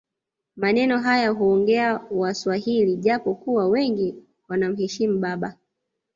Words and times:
Maneno 0.55 0.97
haya 0.99 1.29
huongea 1.31 2.01
waswahili 2.11 2.95
japo 2.95 3.35
kuwa 3.35 3.67
wengi 3.67 4.15
wanamheshimu 4.47 5.19
baba 5.19 5.57